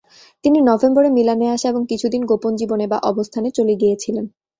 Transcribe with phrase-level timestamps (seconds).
[0.43, 4.25] তিনি নভেম্বরে মিলানে আসে এবং কিছুদিন গোপন জীবনে বা অবস্থানে চলে গিয়েছিলেন।